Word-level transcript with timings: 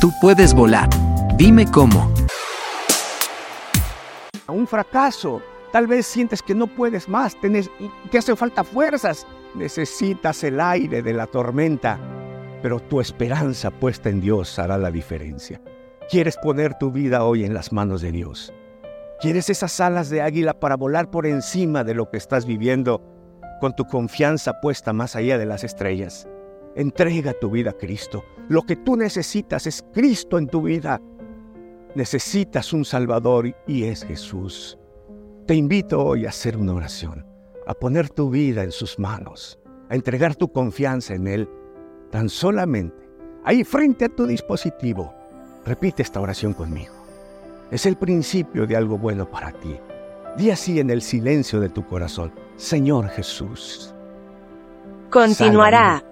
Tú 0.00 0.10
puedes 0.18 0.54
volar. 0.54 0.88
Dime 1.36 1.66
cómo. 1.70 2.10
Un 4.48 4.66
fracaso. 4.66 5.42
Tal 5.72 5.86
vez 5.86 6.06
sientes 6.06 6.40
que 6.40 6.54
no 6.54 6.66
puedes 6.66 7.06
más, 7.06 7.36
te 7.38 8.18
hacen 8.18 8.36
falta 8.36 8.64
fuerzas, 8.64 9.26
necesitas 9.54 10.42
el 10.42 10.58
aire 10.58 11.02
de 11.02 11.12
la 11.12 11.26
tormenta, 11.26 12.00
pero 12.60 12.80
tu 12.80 13.00
esperanza 13.00 13.70
puesta 13.70 14.08
en 14.08 14.20
Dios 14.20 14.58
hará 14.58 14.78
la 14.78 14.90
diferencia. 14.90 15.60
Quieres 16.10 16.36
poner 16.38 16.76
tu 16.78 16.90
vida 16.90 17.22
hoy 17.22 17.44
en 17.44 17.54
las 17.54 17.70
manos 17.72 18.00
de 18.00 18.10
Dios. 18.10 18.52
Quieres 19.20 19.48
esas 19.48 19.78
alas 19.80 20.08
de 20.10 20.22
águila 20.22 20.58
para 20.58 20.76
volar 20.76 21.10
por 21.10 21.26
encima 21.26 21.84
de 21.84 21.94
lo 21.94 22.10
que 22.10 22.16
estás 22.16 22.46
viviendo 22.46 23.00
con 23.60 23.76
tu 23.76 23.84
confianza 23.84 24.60
puesta 24.60 24.92
más 24.92 25.14
allá 25.14 25.38
de 25.38 25.46
las 25.46 25.62
estrellas. 25.62 26.26
Entrega 26.80 27.34
tu 27.34 27.50
vida 27.50 27.72
a 27.72 27.76
Cristo. 27.76 28.24
Lo 28.48 28.62
que 28.62 28.74
tú 28.74 28.96
necesitas 28.96 29.66
es 29.66 29.84
Cristo 29.92 30.38
en 30.38 30.46
tu 30.46 30.62
vida. 30.62 30.98
Necesitas 31.94 32.72
un 32.72 32.86
Salvador 32.86 33.54
y 33.66 33.84
es 33.84 34.02
Jesús. 34.02 34.78
Te 35.46 35.54
invito 35.54 36.02
hoy 36.02 36.24
a 36.24 36.30
hacer 36.30 36.56
una 36.56 36.72
oración, 36.72 37.26
a 37.66 37.74
poner 37.74 38.08
tu 38.08 38.30
vida 38.30 38.64
en 38.64 38.72
sus 38.72 38.98
manos, 38.98 39.58
a 39.90 39.94
entregar 39.94 40.36
tu 40.36 40.50
confianza 40.50 41.14
en 41.14 41.26
Él, 41.26 41.50
tan 42.10 42.30
solamente, 42.30 43.10
ahí 43.44 43.62
frente 43.62 44.06
a 44.06 44.08
tu 44.08 44.26
dispositivo 44.26 45.12
Repite 45.66 46.02
esta 46.02 46.20
oración 46.20 46.54
conmigo. 46.54 46.94
Es 47.70 47.84
el 47.84 47.96
principio 47.96 48.66
de 48.66 48.76
algo 48.76 48.96
bueno 48.96 49.30
para 49.30 49.52
ti. 49.52 49.76
Di 50.38 50.50
así 50.50 50.80
en 50.80 50.88
el 50.88 51.02
silencio 51.02 51.60
de 51.60 51.68
tu 51.68 51.86
corazón, 51.86 52.32
Señor 52.56 53.08
Jesús. 53.08 53.94
Continuará 55.10 56.02